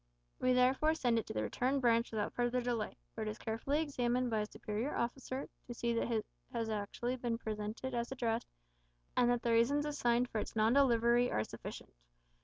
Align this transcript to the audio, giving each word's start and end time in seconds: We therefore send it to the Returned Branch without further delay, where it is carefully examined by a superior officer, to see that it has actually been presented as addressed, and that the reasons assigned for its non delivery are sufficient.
We 0.39 0.53
therefore 0.53 0.95
send 0.95 1.19
it 1.19 1.27
to 1.27 1.33
the 1.35 1.43
Returned 1.43 1.81
Branch 1.83 2.09
without 2.11 2.33
further 2.33 2.59
delay, 2.59 2.97
where 3.13 3.23
it 3.27 3.29
is 3.29 3.37
carefully 3.37 3.83
examined 3.83 4.31
by 4.31 4.39
a 4.39 4.45
superior 4.47 4.95
officer, 4.97 5.47
to 5.67 5.73
see 5.75 5.93
that 5.93 6.11
it 6.11 6.25
has 6.51 6.71
actually 6.71 7.17
been 7.17 7.37
presented 7.37 7.93
as 7.93 8.11
addressed, 8.11 8.47
and 9.15 9.29
that 9.29 9.43
the 9.43 9.51
reasons 9.51 9.85
assigned 9.85 10.27
for 10.31 10.39
its 10.39 10.55
non 10.55 10.73
delivery 10.73 11.29
are 11.29 11.43
sufficient. 11.43 11.93